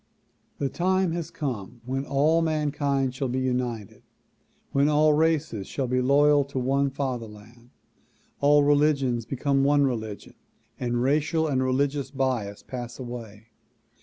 The 0.57 0.67
time 0.67 1.11
has 1.11 1.29
come 1.29 1.81
when 1.85 2.05
all 2.07 2.41
mankind 2.41 3.13
shall 3.13 3.27
be 3.27 3.37
united, 3.39 4.01
when 4.71 4.89
all 4.89 5.13
races 5.13 5.67
shall 5.67 5.85
be 5.85 6.01
loyal 6.01 6.43
to 6.45 6.57
one 6.57 6.89
father 6.89 7.27
land, 7.27 7.69
all 8.39 8.63
religions 8.63 9.27
become 9.27 9.63
one 9.63 9.83
religion 9.85 10.33
and 10.79 11.03
racial 11.03 11.47
and 11.47 11.61
religious 11.61 12.09
bias 12.09 12.63
pass 12.63 12.97
away. 12.97 13.49